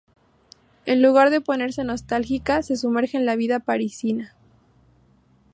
En 0.87 1.03
lugar 1.03 1.29
de 1.29 1.41
ponerse 1.41 1.83
nostálgica, 1.83 2.63
se 2.63 2.75
sumerge 2.75 3.17
en 3.17 3.27
la 3.27 3.35
vida 3.35 3.59
parisina. 3.59 4.35